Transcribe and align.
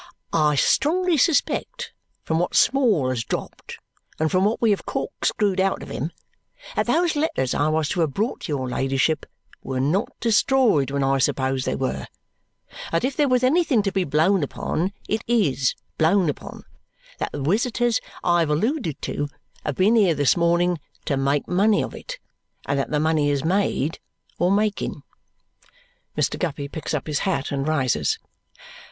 I 0.33 0.55
strongly 0.55 1.15
suspect 1.15 1.93
(from 2.23 2.39
what 2.39 2.55
Small 2.55 3.11
has 3.11 3.23
dropped, 3.23 3.77
and 4.19 4.31
from 4.31 4.45
what 4.45 4.59
we 4.59 4.71
have 4.71 4.87
corkscrewed 4.87 5.59
out 5.59 5.83
of 5.83 5.89
him) 5.91 6.09
that 6.75 6.87
those 6.87 7.15
letters 7.15 7.53
I 7.53 7.67
was 7.67 7.87
to 7.89 7.99
have 8.01 8.11
brought 8.15 8.39
to 8.41 8.51
your 8.51 8.67
ladyship 8.67 9.27
were 9.61 9.79
not 9.79 10.09
destroyed 10.19 10.89
when 10.89 11.03
I 11.03 11.19
supposed 11.19 11.67
they 11.67 11.75
were. 11.75 12.07
That 12.91 13.03
if 13.03 13.15
there 13.15 13.27
was 13.29 13.43
anything 13.43 13.83
to 13.83 13.91
be 13.91 14.03
blown 14.03 14.41
upon, 14.41 14.91
it 15.07 15.23
IS 15.27 15.75
blown 15.99 16.29
upon. 16.29 16.63
That 17.19 17.31
the 17.31 17.41
visitors 17.43 17.99
I 18.23 18.39
have 18.39 18.49
alluded 18.49 18.99
to 19.03 19.27
have 19.63 19.75
been 19.75 19.95
here 19.95 20.15
this 20.15 20.35
morning 20.35 20.79
to 21.05 21.15
make 21.15 21.47
money 21.47 21.83
of 21.83 21.93
it. 21.93 22.17
And 22.65 22.79
that 22.79 22.89
the 22.89 22.99
money 22.99 23.29
is 23.29 23.45
made, 23.45 23.99
or 24.39 24.51
making." 24.51 25.03
Mr. 26.17 26.39
Guppy 26.39 26.67
picks 26.67 26.95
up 26.95 27.05
his 27.05 27.19
hat 27.19 27.51
and 27.51 27.67
rises. 27.67 28.17